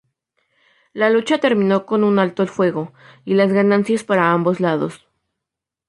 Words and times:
La 0.93 1.11
lucha 1.11 1.37
terminó 1.37 1.85
con 1.85 2.03
un 2.03 2.17
alto 2.17 2.41
el 2.41 2.49
fuego 2.49 2.91
y 3.23 3.35
las 3.35 3.53
ganancias 3.53 4.03
para 4.03 4.31
ambos 4.31 4.59
lados. 4.59 5.07